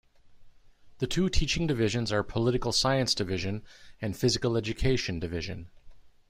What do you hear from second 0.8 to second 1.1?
The